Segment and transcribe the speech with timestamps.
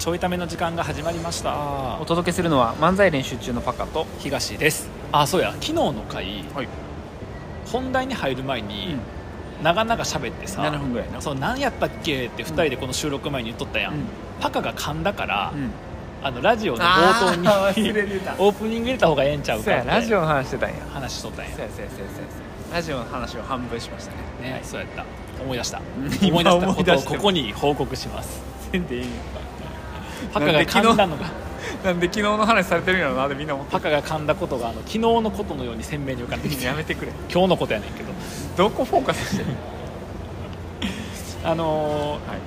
[0.00, 1.98] ちょいための時間が始まりました。
[2.00, 4.88] お届けするのは漫才練習中のパカと東です。
[5.12, 5.52] あそうや。
[5.52, 6.68] 昨日の回はい。
[7.66, 8.96] 本題に入る前に、
[9.62, 11.20] 長々喋ってさ7分ぐらいな。
[11.20, 14.00] そう何やったっけって2人でこの収録前に言っとったやん、うん。
[14.40, 15.70] パカが噛んだから、うん。
[16.22, 19.88] あのラジオの冒頭にオープニング入れた方がええんちゃうそうかって。
[19.88, 20.76] やラジオの話してたんや。
[20.94, 21.50] 話しとったんや。
[21.50, 22.74] そうやそうやそうやそうや。
[22.74, 24.48] ラジオの話を半分しましたね。
[24.48, 24.64] ね、はい。
[24.64, 25.04] そうやった。
[25.42, 25.78] 思い出した。
[25.78, 25.82] ん。
[25.82, 26.74] 思い出した。
[26.74, 28.40] ことをここに報告します。
[28.72, 29.04] せんでいい
[30.32, 31.30] パカが噛んだのが。
[31.84, 33.72] なんで昨日の話されてるんやろなでみんな思って。
[33.72, 36.64] パカが噛んだことがあの昨日のことのように鮮明に浮かんできて。
[36.64, 37.12] やめてくれ。
[37.30, 38.12] 今日のことやねんけど。
[38.56, 39.50] どこフォーカスしてる
[41.44, 42.38] あのはい。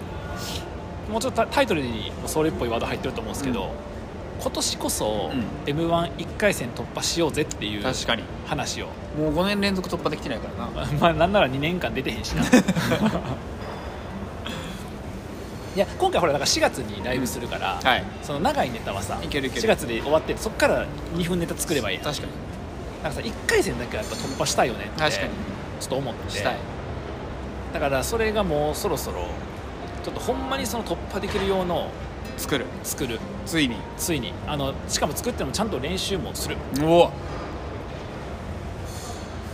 [1.10, 3.72] ーもうちょっとタタイトルにもそれっぽいワード入ってると思うんですけど、
[4.40, 5.44] 今年こそうん。
[5.68, 8.24] m 1 1回戦突破しようぜっていう確かに。
[8.46, 10.88] 話を、もう5年連続突破できてないからな。
[11.00, 12.44] まあなんなら2年間出てへんしな
[15.76, 18.04] いや今回ほらだから4月にライブするから、はい。
[18.22, 19.62] その長いネタはさいけるいける。
[19.64, 22.32] 4月で終わってそっから2分ネタ作ればいい確かに。
[23.02, 25.30] なんかさ1回戦だけはやっぱ突破したいよねって確かに。
[25.80, 26.32] ちょっと思って。
[26.32, 26.58] したい。
[27.74, 29.28] だからそれがもうそろそろ
[30.04, 31.90] ちょっとほんまにその突破できる用の
[32.38, 32.66] 作る。
[32.84, 33.20] 作る。
[33.48, 33.78] ついに。
[33.98, 34.32] ついに。
[34.46, 36.58] あのしかも作ってもちゃんと練習もする。
[36.84, 37.12] おお。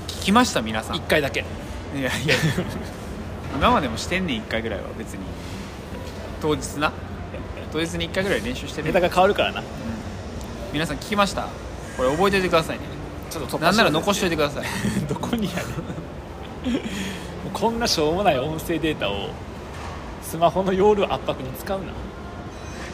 [0.07, 0.97] 聞きました皆さん。
[0.97, 1.45] い1回だけ。
[1.95, 2.35] やいや。
[3.55, 5.19] 今までもしてんねん1回ぐらいは別に
[6.41, 6.91] 当日な？
[7.71, 9.63] 当日に1回ぐらい練習してるネタが変わるからな。
[10.73, 11.47] 皆さん聞きました？
[11.97, 12.85] これ覚えておいてくださいね。
[13.29, 14.65] ちょっと突破なんなら残しといててください。
[15.07, 19.29] どこにやねんもうこんなしょうもない音声データを
[20.23, 21.85] スマホの容量圧迫に使うな。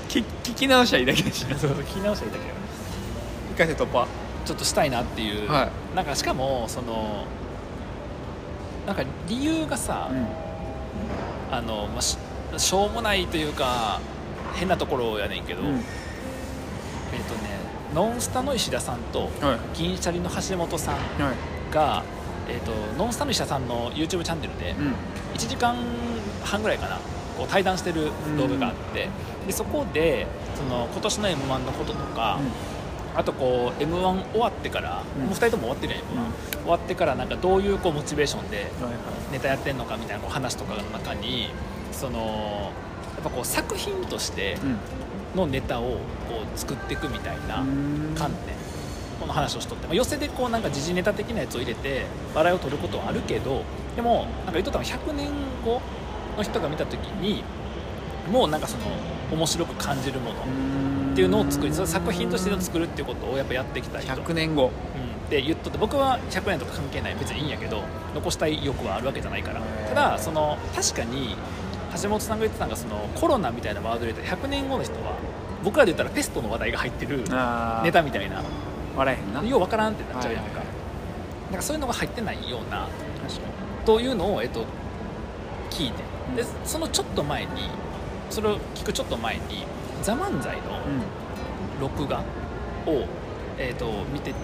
[0.09, 2.55] 聞聞き直しはいいだけでしょそう聞き直したらいいだけど
[3.55, 4.07] 1回戦突破。
[4.45, 7.25] ちょっとしたいなっていう、はなんかしかもその
[8.85, 10.09] なんか理由がさ、
[11.52, 12.17] あの、まあ、し
[12.58, 14.00] しょうもないというか
[14.56, 15.67] 変なところやねんけど、うん。
[15.67, 17.50] えっ、とね
[17.94, 19.77] ノンスタの石田さんとはい。
[19.77, 20.99] 銀シャリの橋本さんは
[21.32, 21.73] い。
[21.73, 22.04] が、
[22.48, 24.88] えー、とノンスタの石田さんの YouTube チャンネルでうん。
[25.36, 25.76] 1時間
[26.44, 26.98] 半ぐらいかな
[27.38, 29.10] こう対談してる動画があって、
[29.45, 32.39] でそこでその今年の m 1のこととか、
[33.14, 35.26] あとこう m 1終わってから、うん。
[35.26, 36.21] もう2人とも終わってるやん m
[36.54, 38.67] 1、終わってからなんかどういうこうモチベーションではい
[39.33, 41.49] ネタやってんのかみたいな話とかの中に
[41.95, 42.72] その
[43.16, 44.58] やっぱこう作品として
[45.36, 45.98] のネタをこ
[46.54, 47.66] う作っていくみたいな
[48.17, 48.56] 観点。
[49.20, 53.64] この話をしとって、まあ、寄せでこうなんか時事ネタ的なやつを入れて笑いを取ることはあるけど
[53.95, 55.30] でもなんか言っとったのは100年
[55.64, 55.82] 後
[56.36, 57.42] の人が見た時に
[58.30, 58.83] もうなんかその
[59.32, 60.42] 面白く感じるもの
[61.14, 64.12] っていうのを作りそれ作品としての作るっていうことをやっぱやってきた人。
[64.12, 64.66] 100年後。
[64.66, 64.72] うん、っ
[65.30, 67.16] て言っとって僕は100年とか関係ない。
[67.16, 67.83] 別にいいんやけど
[68.14, 69.62] 残したい欲はあるわけじゃないから。
[69.88, 71.38] ただその確かに
[72.02, 75.17] 橋本さんが言ってたのがそのコロナみたいなワードで言ったら100年後の人は
[75.64, 78.44] 僕らで言ったらペストの話題が入ってるあネタみたいな。
[78.95, 79.44] 笑えへんな。
[79.44, 80.61] ようわからんってなっちゃうやんか,、
[81.52, 82.88] なんかそういうのが入ってないような
[83.86, 84.66] というのを、えっと、
[85.70, 86.04] 聞いて。
[86.36, 86.48] でうん。
[86.64, 87.70] そのちょっと前に
[88.30, 89.66] それを聞くちょっと前に
[90.02, 91.04] 「ザ漫才のに
[91.80, 92.20] 録画
[92.88, 93.06] を、
[93.58, 94.36] えー、と見てて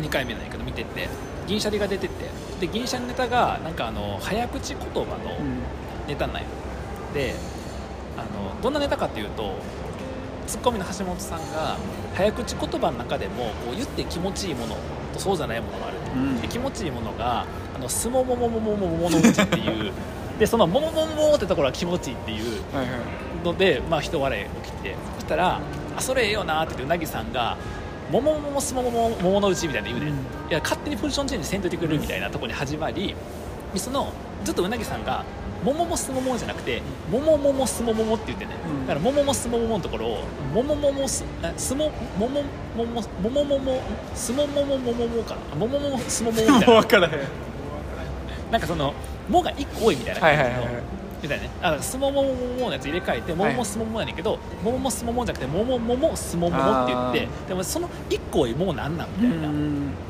[0.00, 1.08] 2回目なんやけど見てて
[1.46, 2.12] 銀シャリが出てて
[2.60, 5.36] で銀シャリネタがなんかあの早口言葉の
[6.06, 6.48] ネタなんよ
[7.14, 7.34] で
[8.16, 9.54] あのどんなネタかっていうと
[10.46, 11.76] ツッコミの橋本さんが
[12.14, 14.76] 早口言葉の中でもこう言って気持ちいいもの
[15.12, 16.40] とそうじゃないものがあると、うん。
[16.40, 19.92] で気持ちいいものが「あのすももももももものうち」っていう
[20.38, 23.00] でその「ももももも」ってところが気持ちいいっていうはいはい
[23.44, 25.60] ので、まあ、人笑い起きてそしたら
[25.96, 27.56] 「あそれええよな」って言ってうなぎさんが
[28.10, 30.14] 「ももももすももももものうち」みたいな言うね、ん、い
[30.50, 33.14] や勝手にポジションチェンジせんといてくれるみたいなところに始まり
[33.72, 34.12] でその
[34.44, 35.24] ずっとうなぎさんが
[35.64, 38.86] 「もももすもも」じゃなくて「ももももすももも」って言ってね、うん。
[38.86, 40.24] だから「もももすももも」のところを
[40.54, 42.42] 「ももももすあすももも
[42.76, 43.80] もももももも
[44.14, 45.56] すももももももかな。
[45.56, 46.66] ももももすもももみたいな。
[46.80, 47.12] 分からへん。
[48.50, 48.94] なんかその
[49.28, 51.50] 「も」が1個多いみたいな感じの、はいはいはいはいみたいなね。
[51.62, 59.48] あすももももものやつ入れ替えてもももすももやねんけど、もももすももじゃなくてももももすもももって言ってあでもその1個多いもうなんなんみたいな、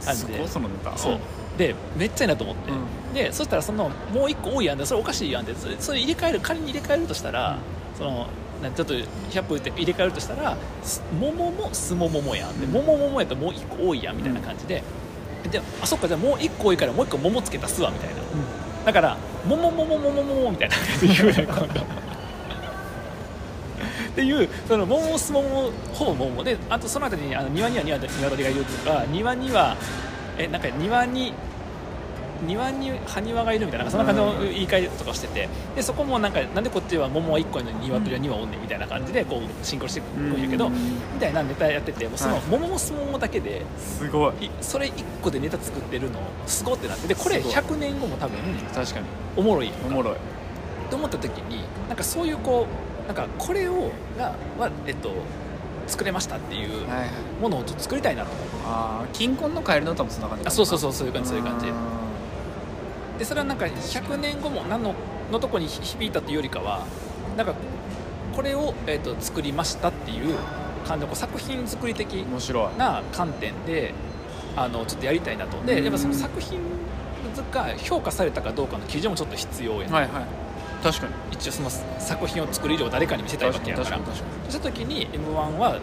[0.05, 0.47] 感じで。
[0.49, 0.97] そのネタ。
[0.97, 1.19] そう。
[1.59, 7.59] でめっちゃいいなと思って、うでそしたらそのもう1個多いやんでそれおかしいやんってそれそれ入れ替える仮に入れ替えるとしたら、
[7.99, 8.29] その
[8.63, 12.73] なちょっと100歩言って入れ替えるとしたらすもももすもももやんでうん。
[12.73, 14.83] ももももやったらもう1個多いやんみたいな感じで、
[15.51, 18.15] であそっかじゃあもう1個多いからもう1個ももつけたすわみたいな、
[18.87, 21.81] だからももももももももみたいな感じで言うね今度
[24.11, 29.77] っていうそのももすももほぼももであとその後にあの庭には庭鶏がいるとか庭には
[30.37, 31.33] えなんか庭に
[32.47, 40.73] 庭に埴輪がいるみたいなそんな感じの言い換えとかしててでそこもなんかなんでこっちは桃は1個やのに鶏は2羽おんねんみたいな感じでこうシンクロしてくるんやけどうん。
[40.75, 42.43] みたいなネタやっててもうそのはい。
[42.51, 44.47] 桃も相撲だけですごい。
[44.47, 44.93] いそれ1
[45.23, 47.55] 個でネタ作ってるのすごってなってでこれすごい。
[47.55, 48.39] 100年後も多分
[48.75, 49.07] 確かに。
[49.37, 50.15] おもろいおもろい。
[50.91, 52.67] と思った時になんかそういうこ
[53.05, 55.13] うなんかこれをがは、えっと、
[55.87, 57.09] 作れましたっていうはいはい。
[57.41, 61.67] ものをちょっと作りたいなと思うああ金婚のカエルの歌もそんな感じあそうそうそうそういう感じそういう感じ。
[61.67, 61.73] ん
[63.21, 64.95] でそれはなんか100年後も何の
[65.31, 66.87] のとこに響いたというよりかは
[67.37, 67.55] なんか
[68.35, 70.37] これを、えっと作りましたっていう
[70.87, 72.79] 感じのこう作品作り的面白い。
[72.79, 73.93] な観点で
[74.57, 75.63] あのちょっとやりたいなと。
[75.67, 75.85] でうん。
[75.85, 76.61] やっぱその作品
[77.53, 80.11] が評価されたかどうかの基準もちょっと必要やん、はいはい。
[80.83, 81.13] 確かに。
[81.33, 83.99] 一応その作品を作る以上誰かに見せたいわけやから。
[83.99, 85.79] そうした時に m 1は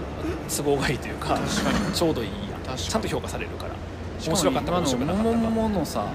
[0.49, 1.93] 都合がいいというか確かに。
[1.93, 2.29] ちょうどいい
[2.67, 3.73] やちゃんと評価されるから。
[3.73, 5.51] に面白かったか面白くなかったかも。
[5.51, 6.07] もものさ、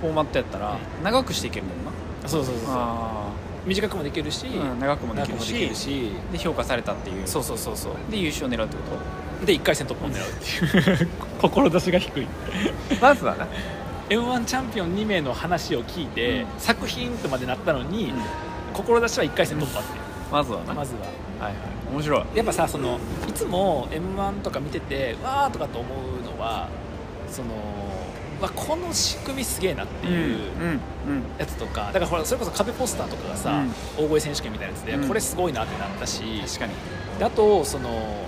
[0.00, 1.90] フォーマットやったらう長くしていけるもんな。
[1.90, 2.74] うんそうそうそうそう。
[2.74, 3.32] あ
[3.66, 5.40] 短くもできるし、あ、うん、長くもできる
[5.74, 6.12] し。
[6.32, 7.26] で評価されたっていう。
[7.26, 7.92] そうそうそうそう。
[8.10, 8.82] で優勝狙うってこ
[9.44, 11.08] で1回戦突破を狙うっていう。
[11.40, 12.26] 志が低い。
[12.26, 12.30] と
[13.00, 13.46] まずはな。
[14.08, 16.46] m 1チャンピオン2名の話を聞いて、うん。
[16.58, 18.16] 作品とまでなったのに、うん。
[18.72, 20.02] 志は1回戦突破っていう、
[20.32, 20.74] まずはな。
[20.74, 21.00] まずは。
[21.44, 21.54] はいはい。
[21.92, 22.22] 面白い。
[22.34, 26.68] やっぱさそのいつも m 1とか見ててわーとかと思うのは
[27.28, 27.48] その
[28.40, 33.62] わこの仕組みすげえなっていううんうんやつとかだからほらそれこそ壁ポスターとかがさ、
[33.96, 35.08] 大声選手権みたいなやつで、うん。
[35.08, 36.74] これすごいなってなったし確かに。
[37.18, 38.26] であとその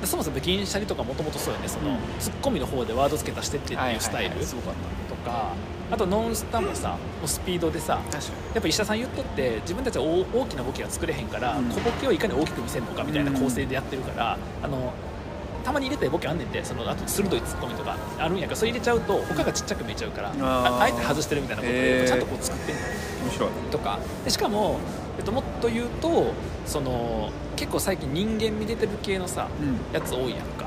[0.00, 1.98] でそもそも銀シャリとかもともとそうよねその、うん。
[2.18, 4.74] ツッコミの方でワード付け足してってっていうスタイルとすごかっ
[5.24, 5.54] か
[5.90, 8.00] あとノンスタもさもうスピードでさ
[8.54, 11.68] やっぱ石田さん言っとって自分たちは大大きなボケが作れへんから、うん。
[11.70, 14.92] 小ボケをいかに大きく見せるのかみたいな構成でやってるから、あの
[15.68, 22.04] たまに入れたいボケあんねんてそのあと鋭いツッコミとかあるんやけどそれ入れちゃうと他がちっちゃく見えちゃうからあえて外してるみたいなことへー。
[22.04, 22.88] をちゃんとこう作ってんのに
[23.24, 23.50] 面白い。
[23.70, 23.98] とか。
[24.24, 24.78] でしかも、
[25.18, 26.32] えっと、もっと言うと
[26.64, 29.94] その結構最近人間味出てる系のさうん。
[29.94, 30.64] やつ多いやんか。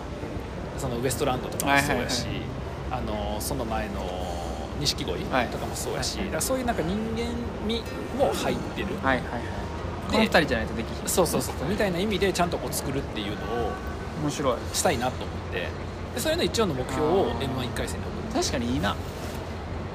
[0.77, 2.35] そのウエストランドとかもそうやし、はい
[2.91, 3.93] あのその前の
[4.81, 5.47] 錦鯉はい。
[5.47, 7.25] とかもそうやし、はいそういうなんか人間
[7.65, 7.81] 味
[8.19, 9.41] も入ってる、はいはいはい。
[10.11, 11.09] この二人じゃないとできひん。
[11.09, 11.55] そうそうそう。
[11.67, 13.71] みたいな意味でちゃんとこう作るっていうのを
[14.21, 14.57] 面白い。
[14.73, 15.67] したいなと思って。
[16.15, 18.95] でそれの一応の目標を m 1 1回戦で送確かにいいな。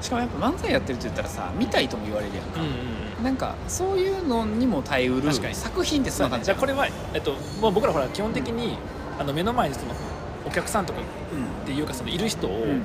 [0.01, 2.71] しかもやっぱ漫才やってるって言ったらさ見たいとも言われるやんか、るうん
[3.17, 3.23] うん。
[3.23, 5.55] なんかそういうのにも耐えうる確かに。
[5.55, 8.77] 作品ってそんな感じじゃあこれは、えっと、もう僕らほら基本的に
[9.19, 9.93] あの目の前にその
[10.45, 11.03] お客さんとかう
[11.63, 12.81] っていうかそのいる人を、ん。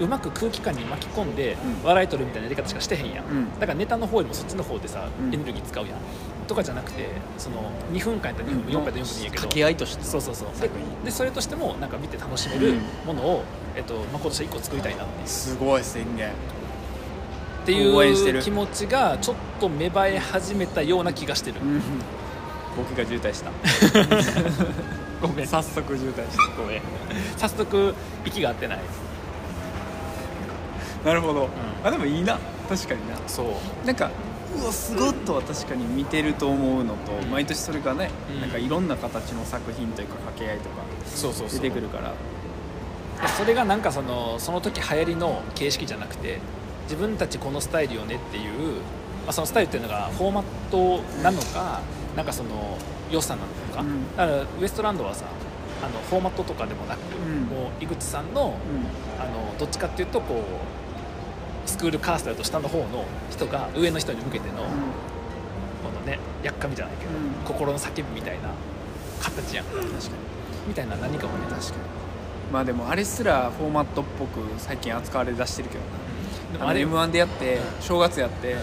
[0.00, 1.86] うまく空気感に巻き込んでうん。
[1.86, 3.60] 笑い取るみたいなやり方しかしてへんやん、うん。
[3.60, 5.34] だからネタの方よりもそっちの方でさ、うん。
[5.34, 5.96] エネルギー使うやん
[6.50, 7.06] とかじゃなくて
[7.38, 9.42] その2分間やったら2分、4分やったら4分でいいんやけど。
[9.42, 10.04] 掛け合いとして。
[10.04, 10.48] そうそうそう。
[11.04, 12.74] でそれとしてもなんか見て楽しめる
[13.06, 13.44] ものを、
[13.76, 15.28] えっとまあ、今年は1個作りたいなっていう。
[15.28, 16.28] すごい宣言。
[16.28, 16.32] っ
[17.66, 21.82] ていう気持ちがちょっと芽生え始めたような気がしてる、うん。
[22.76, 23.50] 僕が渋滞した。
[25.22, 25.46] ごめん。
[25.46, 26.60] 早速渋滞した。
[26.60, 26.82] ごめん。
[27.36, 27.94] 早速
[28.24, 28.78] 息が合ってない。
[31.04, 31.48] なるほど、ん。
[31.84, 32.38] あでもいいな。
[32.68, 33.16] 確かにな。
[33.28, 33.86] そう。
[33.86, 34.10] なんか
[34.56, 37.30] うわすごっとは確かに見てると思うのと、うん。
[37.30, 38.40] 毎年それがね、うん。
[38.40, 40.82] なんかいろんな形の作品というか掛け合いとか。
[41.06, 41.60] そうそうそう。
[41.60, 42.14] 出てくるから。
[43.36, 46.38] それがなんかそのその時流行りの形式じゃなくて
[46.84, 48.76] 自分たちこのスタイルよねっていう、
[49.26, 51.82] まあ、そのスタイルっていうのがフォーマットなのか
[52.16, 52.78] なんかその
[53.10, 54.16] 良さなのか、うん。
[54.16, 55.26] だからウエストランドはさ
[55.82, 57.42] あのフォーマットとかでもなく、うん。
[57.42, 58.54] もう井口さんの
[59.18, 60.42] あのどっちかっていうとこ
[60.89, 60.89] う
[61.70, 64.64] スクールカーストだと下の方の人が上の人に向けての、こ
[65.94, 67.44] のねやっかみじゃないけど、うん。
[67.44, 68.50] 心の叫びみたいな
[69.22, 69.66] 形やん。
[69.66, 69.94] 確かに。
[70.68, 71.36] みたいな何かをね。
[71.48, 71.76] 確かに。
[72.52, 75.76] まあでもあれすらフォーマットっぽく最近扱われ出してるけ
[76.58, 76.70] どな。
[76.70, 78.56] あれでもあれ m 1でやって正月やって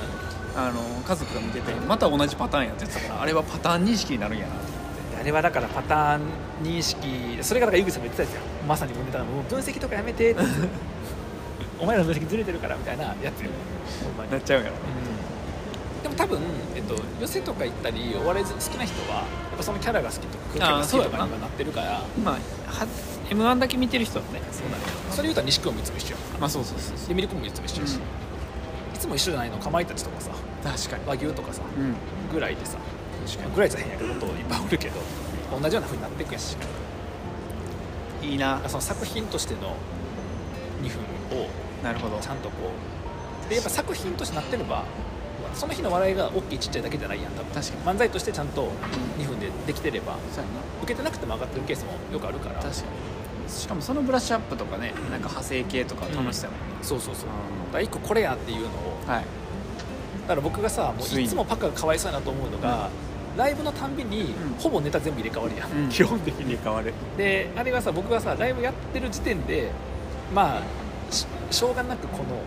[0.55, 4.53] あの家族が見ててまた同じパターンやって言ってたからあれはパターン認識になるんやな。
[5.19, 6.21] あれはだからパターン
[6.63, 7.07] 認識
[7.41, 8.41] それがだから井口さんも言ってたんですよ。
[8.67, 10.41] まさにもうネタのもう分析とかやめてって
[11.79, 13.49] お前らの分析ずれてるからみたいなやつに
[14.31, 14.75] なっちゃうやろ
[16.03, 16.39] でも多分、
[16.75, 19.23] えっと、寄せとか行ったりお笑い好きな人はや
[19.55, 21.81] っぱそのキャラが好きとか空気が好きとかにはなってるか。
[21.81, 22.87] らまあは
[23.29, 24.41] m 1だけ見てる人はね。
[24.51, 26.41] そうなるけどそれ言うたら錦鯉もいつも一緒やん。
[26.41, 28.95] まあそうそうそうでミルクもいつも一緒やし、うん。
[28.95, 30.31] いつも一緒じゃないのかまいたちとかさ。
[30.63, 31.03] 確かに。
[31.07, 31.61] 和牛とかさ。
[31.77, 31.95] うん。
[32.31, 32.77] ぐらいでさ。
[33.53, 34.93] ぐらいじゃへんやけどといっぱいおるけど
[35.51, 36.55] 同じような風になっていくやんし。
[38.23, 38.61] いいな。
[38.67, 39.75] その作品としての
[40.81, 40.89] 2
[41.31, 41.49] 分を
[41.83, 42.19] なるほど。
[42.19, 42.71] ちゃんとこ
[43.45, 43.49] う。
[43.49, 44.83] でやっぱ作品としてなってれば
[45.53, 47.53] その日の笑いが大きいちっちゃいだけじゃないやん多分。
[47.53, 47.97] 確かに。
[47.97, 48.69] 漫才としてちゃんと
[49.17, 50.59] 2分でできてればそうやな。
[50.83, 52.55] 受けてなくても上がってるケースもよくあるから。
[52.55, 53.51] 確かに。
[53.51, 57.25] しかもそのブラッシュアップとかねなんか派生系とか楽しさも、そうそうそう。
[57.27, 57.31] だ
[57.69, 59.23] うから一個これやっていうのをんはい。
[60.23, 62.89] だから僕がさもうにいつもパカがかわいそうやなと思うのが、
[63.37, 64.33] ライブのたんびに、ん。
[64.59, 65.89] ほぼネタ全部入れ替わりやん、うん。
[65.89, 66.43] 基本的に。
[66.43, 66.93] 入れ替わる。
[67.15, 69.71] であれがさ僕がさライブやってる時点で
[70.35, 70.61] まあ
[71.11, 72.41] ししょうがなくこの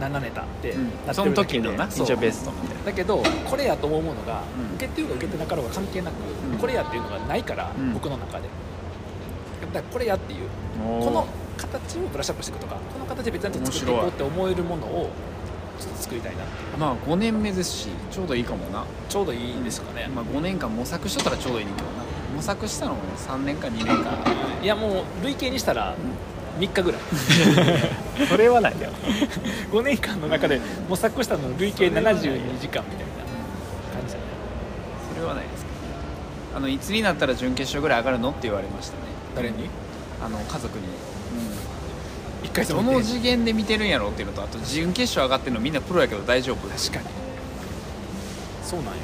[0.00, 0.84] 7ネタってうん。
[0.84, 2.04] なってそのるだけで、時のなそう。
[2.04, 2.84] 一応ベストみたいな。
[2.84, 4.76] だけどこれやと思うものが、うん。
[4.76, 6.14] 受けてるか受けてなかろうが関係なく、
[6.52, 6.58] うん。
[6.58, 7.94] これやっていうのがないから、うん。
[7.94, 8.48] 僕の中で。
[9.60, 10.48] だからこれやっていう
[11.04, 11.26] この
[11.56, 15.10] 形をブラッシュアップしていくとかこの形で別に作っていこうって思えるものを
[15.78, 16.78] ちょっと作りたいなっていう。
[16.78, 21.92] まあ5年目ですしちょうどいいかもな、ちょうどいいですかね、まあ、5年間模索しとったらちょうどいいねんけどな。
[22.34, 24.10] 模索したのも3年か2年か。
[24.62, 25.94] いやもう累計にしたら
[26.60, 27.00] 3日ぐらい。
[28.28, 28.88] それはないよ。
[29.72, 33.22] 5年間の中で模索したの累計72時間みたいな
[33.92, 34.24] 感じだね。
[35.14, 35.70] それはないですけ
[36.52, 39.02] どあのいつになったら準決勝ぐらい上がるのって言われましたね。
[39.34, 39.70] 誰に？
[40.22, 40.84] あの家族に、
[42.42, 46.68] 1回戦どもの次元で見てるんやろっていうのとあと準決勝上がってるのみんなプロやけど大丈夫？
[46.68, 47.06] 確かに。
[48.62, 49.00] そうなんよ。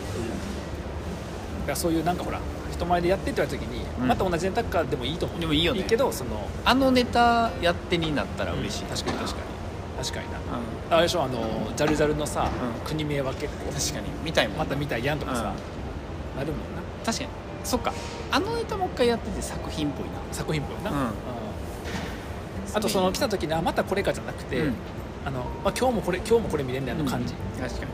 [1.61, 2.39] だからそういうなんかほら
[2.77, 4.09] 人前でやってって言われた時に、うん。
[4.09, 5.41] また同じネタかでもいいと思う。
[5.41, 5.81] でもいいよね。
[5.81, 10.05] いいけどそのあのネタやってになったら嬉しい、確かに確かに。
[10.05, 10.39] 確かにな。
[10.39, 10.95] うん。
[10.95, 12.51] あれでしょあのジャルジャルのさ、
[12.83, 12.87] うん。
[12.87, 14.07] 国名は結構確かに。
[14.25, 15.55] 見たいもんまた見たいやんとかさ、
[16.37, 16.83] なるもんな。
[17.05, 17.31] 確かに。
[17.65, 17.93] そっか。
[18.31, 20.13] あのネタもう一回やってて作品っぽいな。
[20.33, 21.11] 作品分な、うん。
[22.75, 24.75] あとその来た時にあまたこれかじゃなくて、うん。
[25.25, 27.87] あのまあ、今日もこれ今日もこれ見れんねやの感じ、確か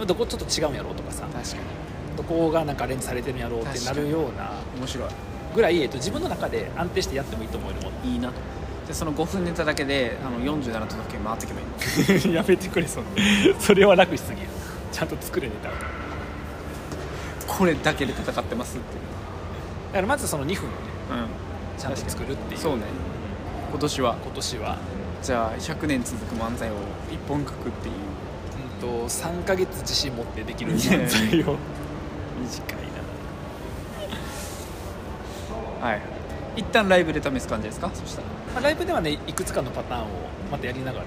[0.00, 0.06] に。
[0.06, 1.22] どこちょっと違うんやろうとかさ。
[1.22, 1.85] 確かに
[2.16, 5.08] どこがなんかアレンジされてるんやろうってなるような面白い
[5.54, 8.34] ぐらい、えっと、自分の中で安定してやってもいいと思えるものいいなと。
[8.86, 12.34] でその5分ネタだけであの47都道府県回ってけばいいの？
[12.34, 13.00] やめてくれそ
[13.58, 14.48] それは楽しすぎる。
[14.92, 15.86] ちゃんと作れネタだか
[17.46, 20.02] これだけで戦ってますっていう。
[20.02, 20.76] らまずその2分をね
[21.10, 21.80] うん。
[21.80, 22.60] ちゃんと作るっていう。
[22.60, 22.84] そうね。
[23.70, 24.16] 今年は。
[24.22, 24.78] 今年は、
[25.22, 26.74] じゃあ100年続く漫才を
[27.10, 27.94] 一本書くっていう。
[28.92, 31.56] うん、と3ヶ月自信持ってできる漫才を
[32.40, 32.76] 短い
[35.80, 35.86] な。
[35.88, 36.00] はい。
[36.56, 37.90] 一旦ライブで試す感じですか？
[37.94, 38.28] そしたら。
[38.54, 40.06] まあ、ライブではねいくつかのパターンを
[40.50, 41.06] またやりながら。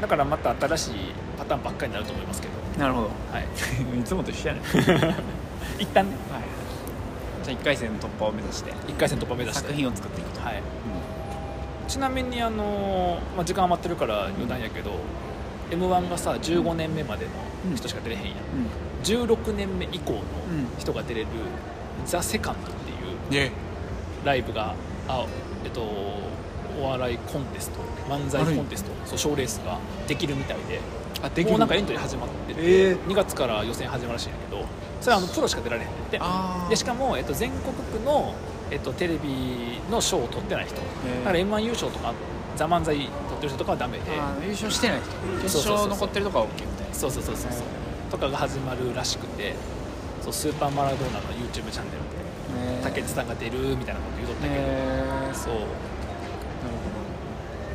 [0.00, 0.92] だからまた新しい
[1.38, 2.54] パターンばっかりになると思いますけど。
[2.78, 3.06] なるほど。
[3.32, 3.44] はい。
[3.98, 4.60] いつもと一緒やね
[5.78, 6.16] 一旦ね。
[6.32, 6.42] はい。
[7.44, 8.72] じゃあ1回戦突破を目指して。
[8.72, 9.62] 1回戦突破目指して。
[9.62, 10.40] 作品を作っていくと。
[10.44, 10.62] はい。
[11.86, 14.90] ちなみにあのーまあ、時間余ってるから余談やけど、
[15.70, 18.36] m 1がさ15年目までの人しか出れへんやん、うん。
[19.02, 20.22] 16年目以降のん。
[20.78, 21.26] 人が出れる
[22.06, 23.52] 「ザ・セカンドっていうで
[24.24, 24.74] ライブが
[25.08, 25.26] あ
[25.64, 25.80] えっと
[26.80, 27.78] お笑いコンテスト
[28.08, 30.80] 漫才コンテストそう賞レースができるみたいで。
[31.22, 31.50] あできる。
[31.52, 33.06] もうなんかエントリー始まってて、えー。
[33.06, 34.64] 2月から予選始まるらしいんやけど
[35.00, 36.20] それはあのプロしか出られへんって。
[36.68, 38.34] でしかも、えっと、全国区の、
[38.70, 40.74] えっと、テレビの賞を取ってない人。
[40.76, 40.80] だ
[41.24, 42.12] から m 1優勝とか
[42.56, 43.08] 「ザ漫才取
[43.46, 43.98] ってる人とかはダメ。
[43.98, 44.04] で
[44.44, 45.10] 優勝してない人。
[45.42, 45.88] 決そうそうそうそう。
[45.88, 46.94] 勝残ってるとかは OK みたいな。
[46.94, 47.62] そうそうそうそうそう。
[48.10, 49.54] とかが始まるらしくて。
[50.22, 55.34] そうスーパーマラドーナの YouTube チャンネルで竹内さんが出るみたいなこと言うとったけど、えー。
[55.34, 55.54] そう。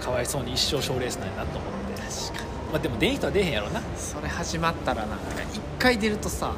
[0.03, 2.01] かわいそうに一生賞レースなんやなと思って。
[2.01, 2.49] 確かに。
[2.71, 5.17] まあでも出ん人は出へんやろな、それ始まったらな。
[5.53, 6.53] 一回出るとさ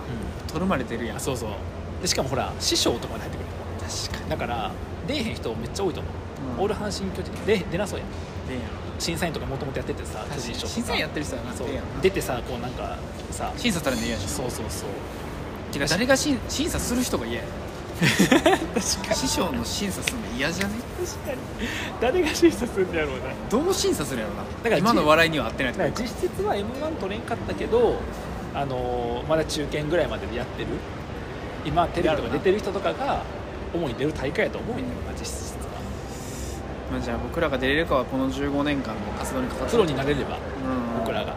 [0.47, 1.17] 取るまで出るやん。
[1.17, 1.49] あそうそう。
[2.01, 3.45] でしかもほら師匠とかまで入ってくる。
[4.13, 4.71] 確かだから
[5.07, 6.13] 出えへん人めっちゃ多いと思う、
[6.57, 6.63] うん。
[6.63, 8.05] オール阪神・巨人出出なそうや。
[8.05, 8.07] ん
[8.47, 11.67] 出んやろ審査員とかもともとやっててさ審査員やってる人はなそう。
[12.01, 12.97] 出てさこうなんか
[13.31, 13.51] さ。
[13.57, 14.89] 審査されるの嫌やしそうそうそう。
[15.89, 17.47] 誰が審審査する人が嫌や。
[19.11, 20.75] 師匠の審査するの嫌じゃね？
[20.99, 21.37] 確かに。
[21.99, 23.25] 誰が審査するんやろうな。
[23.49, 24.43] どう審査するやろな？
[24.43, 25.89] だから今の笑いには合ってないとか。
[26.01, 27.95] 実質は m 1取れんかったけど、
[28.53, 30.67] あのーまだ中堅ぐらいまででやってる。
[31.65, 33.23] 今テレビとか出てる人とかが
[33.73, 35.50] 主に出る大会やと思うんだよな実質。
[35.50, 35.50] は
[36.91, 40.99] まあ、じゃあ僕らが出れるかはこの15年間の活動にかかってプロになれればうん。
[40.99, 41.33] 僕らが。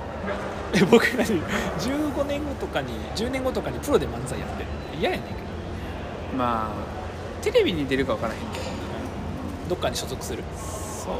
[0.75, 1.40] え僕らに
[1.78, 4.68] 15年後とかに10年後とかにプロで漫才やってる。
[4.99, 5.38] 嫌やねんけど。
[6.37, 8.64] まあテレビに出るか分からへんけど。
[9.68, 10.42] どっかに所属する。
[10.56, 11.14] そう。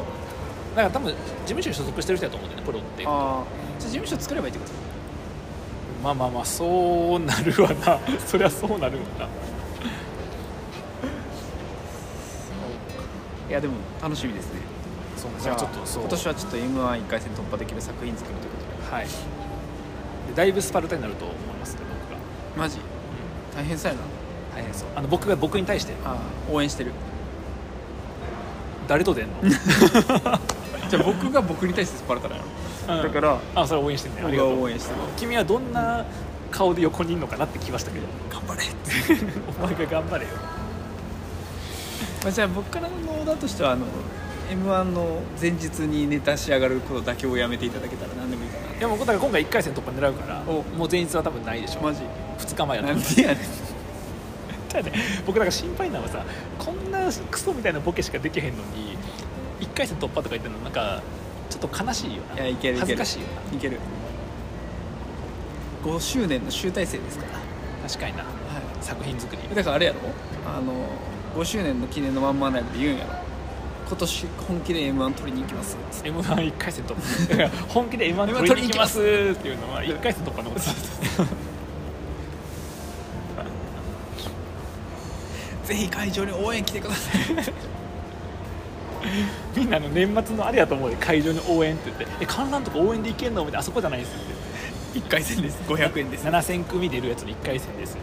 [0.75, 3.05] だから多分事務所に所属してる人だと思うんだよねプロって。
[3.07, 3.45] ああ
[3.79, 4.73] じゃあ事務所作ればいいってこと？
[6.03, 8.00] まあまあまあそうなるわな。
[8.26, 9.29] そりゃそうなるわな
[13.54, 14.61] やでも楽しみですね。
[15.16, 16.02] そうじゃあちょっとそう。
[16.02, 19.06] 今年はちょっと m 1 1回戦突破できる作品作るということではい。
[19.06, 19.12] で
[20.34, 22.16] だいぶスパルタになると思いますね僕が
[22.62, 22.78] マジ？
[23.56, 24.04] 大変そうやな。
[24.56, 24.88] 大変そう。
[24.96, 25.92] あの僕が僕に対して。
[26.52, 26.92] 応援してる。
[28.88, 29.34] 誰と出んの？
[30.90, 32.42] じゃあ僕が僕に対してスパルタなの
[32.99, 33.02] うん。
[33.02, 36.04] だからあそれ応援してんねあ僕りが応援してる君はどんな
[36.50, 38.06] 顔で横にいんのかなって聞きましたけど。
[38.30, 38.62] 頑張れ
[39.58, 40.30] お前が頑張れよ
[42.25, 43.87] まあじゃあ僕からのオーダーとしてはあの
[44.50, 50.62] m 1の前日にネタ仕上がることだけをやめていただけたら何でもいいかいやもうだから今回1回戦突破狙うからお。
[50.76, 52.02] もう前日は多分ないでしょなマジ。
[52.38, 52.88] 2日前やと。
[52.88, 53.38] なんでやねん。
[55.25, 56.25] 僕なんか心配なのはさ
[56.59, 58.99] こんなクソみたいなボケしかできへんのに
[59.61, 61.02] 1回戦突破とか言ってるのなんか
[61.49, 62.35] ちょっと悲しいよな。
[62.35, 62.87] いやいけるいける。
[62.87, 63.57] 恥ずかしいよな。
[63.57, 63.78] いける。
[65.85, 67.38] 5周年の集大成ですから。
[67.88, 68.25] 確かにな。
[68.25, 68.26] は
[68.81, 69.43] 作品作り。
[69.45, 70.00] いだからあれやろ？
[70.47, 70.73] あの
[71.35, 73.12] 5周年の記念のワンマンライブで言うんやろ。
[73.88, 75.76] 今年本気で m 1取りに行きます。
[76.05, 77.49] m 1 1回戦突破。
[77.69, 79.00] 本気で m 1取りに行きます。
[79.00, 80.67] っていうのは1回戦突破のこと。
[85.67, 87.21] ぜひ会場に応援来てください。
[89.57, 93.59] みんなの年末のあれやと思うで会場に応援って言って「え観覧とか応援で行けんの?」みたいな。
[93.61, 94.19] あそこじゃないですっ
[94.93, 94.99] て。
[95.00, 95.59] 1回戦です。
[95.67, 96.25] 500円です。
[96.26, 97.97] 7000組出るやつの1回戦です。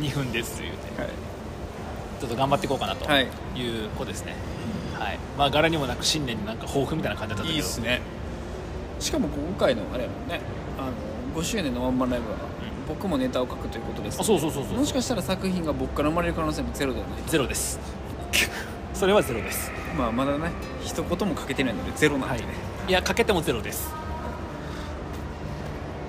[0.00, 1.02] 2分です言うて。
[1.02, 1.27] はい
[2.20, 3.28] ちょっと頑張っていこうかなとはい。
[3.56, 4.34] いう子ですね。
[4.98, 5.18] はい。
[5.36, 7.54] まあ柄にもなく新年になんか抱負みたいな感じだったけど。
[7.54, 8.00] いいっすね。
[9.00, 10.40] しかも今回のあれやもんね。
[10.78, 10.86] あ
[11.36, 12.36] の5周年のワンマンライブは、
[12.88, 17.18] 僕もネタを書くということですあそうそうそうそうもしかしたら作品が僕から生まれる可能性もゼロではない。
[17.26, 17.78] ゼロです。
[18.94, 19.70] それはゼロです。
[19.96, 20.50] まあまだね
[20.82, 22.50] 一言も書けてないのでゼロなんはいでね、
[22.88, 22.92] い。
[22.92, 23.92] やかけてもゼロです。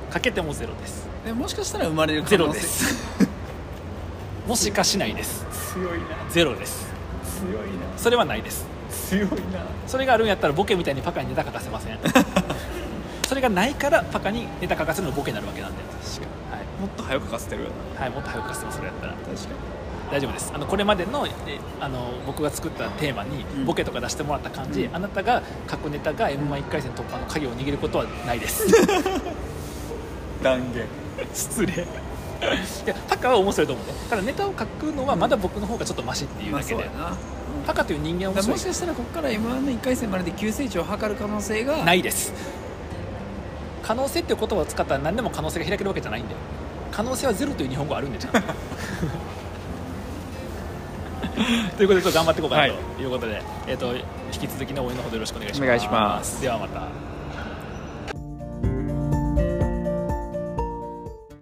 [0.10, 1.08] かけてもゼロです。
[1.26, 3.19] でもしかしたら生まれる可ゼロ能性です
[4.50, 5.46] もしかしないです。
[5.76, 6.06] 強いな。
[6.32, 6.88] ゼロです。
[7.40, 7.62] 強いな。
[7.98, 8.66] それはないです。
[9.08, 9.30] 強いな。
[9.86, 12.00] それがあるんやったらボケみたいにパカにネタ書かせません。
[13.30, 16.66] それがないからパカにネタ書かせるのボケになるわけなんで、確かはい。
[16.66, 17.66] にもっと早く書かせてる。
[17.66, 19.14] よなはい、もっと早く書かせてますそれやったら。
[19.14, 19.36] 確か
[20.12, 20.52] 大丈夫です。
[20.56, 23.66] あのこれまでのえあの僕が作ったテーマにうん。
[23.66, 24.96] ボケとか出してもらった感じ、うん。
[24.96, 28.66] あなたが書くネタが m 1 1回戦突破の鍵を握ることはないです。
[28.66, 28.74] に
[30.42, 30.88] 断言。
[31.36, 31.86] 失礼
[32.86, 33.94] いやパカは面白いと思うね。
[34.10, 37.18] ただネタを書くのはまだ僕の方がちょっとマシっていうまだけで、あそうやな。
[37.68, 38.56] パカという人間は面白い。
[38.56, 42.34] もしかしたらここから m 1の1回戦までで急成長を図る可能性がないです。
[43.84, 46.38] 可能性っていう言葉を使ったら何でも可能性が開けるわけじゃないんだよ。
[46.92, 48.40] 可能性はゼロという日本語あるんでちゃんと。
[51.78, 53.06] ということでちょっと頑張っていこうかなとい。
[53.06, 54.04] うことで、えー、と引
[54.42, 55.64] き続きの応援のほどよろしくお願いします。
[55.64, 56.42] お願いします。
[56.42, 57.09] ではまた